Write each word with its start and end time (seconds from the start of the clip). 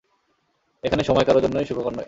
এখানে 0.83 1.03
সময় 1.03 1.25
কারো 1.25 1.39
জন্যই 1.39 1.65
সুখকর 1.65 1.91
নয়। 1.91 1.99